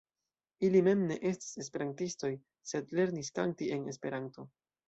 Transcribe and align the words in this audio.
Ili 0.67 0.79
mem 0.87 1.03
ne 1.11 1.17
estas 1.33 1.51
Esperantistoj, 1.65 2.33
sed 2.73 2.97
lernis 3.01 3.33
kanti 3.39 3.73
en 3.77 3.89
Esperanto. 3.93 4.49